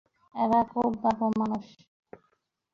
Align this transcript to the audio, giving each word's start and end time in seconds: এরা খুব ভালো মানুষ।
এরা 0.35 0.59
খুব 0.71 0.89
ভালো 1.03 1.25
মানুষ। 1.39 1.65